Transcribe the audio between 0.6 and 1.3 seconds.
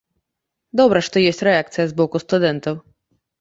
Добра, што